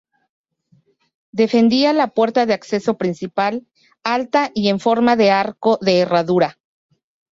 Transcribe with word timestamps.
Defendía 1.31 1.93
la 1.93 2.07
puerta 2.07 2.47
de 2.47 2.55
acceso 2.55 2.97
principal, 2.97 3.67
alta 4.03 4.49
y 4.55 4.69
en 4.69 4.79
forma 4.79 5.15
de 5.15 5.29
arco 5.29 5.77
de 5.79 5.99
herradura. 5.99 6.57